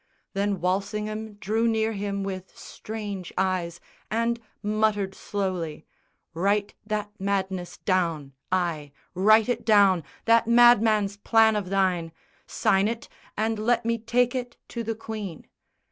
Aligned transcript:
Then 0.33 0.59
Walsingham 0.61 1.33
drew 1.35 1.67
near 1.67 1.91
him 1.91 2.23
with 2.23 2.57
strange 2.57 3.31
eyes 3.37 3.79
And 4.09 4.39
muttered 4.63 5.13
slowly, 5.13 5.85
"Write 6.33 6.73
that 6.87 7.11
madness 7.19 7.77
down; 7.77 8.33
Ay, 8.51 8.91
write 9.13 9.47
it 9.47 9.63
down, 9.63 10.03
that 10.25 10.47
madman's 10.47 11.17
plan 11.17 11.55
of 11.55 11.69
thine; 11.69 12.11
Sign 12.47 12.87
it, 12.87 13.09
and 13.37 13.59
let 13.59 13.85
me 13.85 13.99
take 13.99 14.33
it 14.33 14.57
to 14.69 14.83
the 14.83 14.95
Queen." 14.95 15.47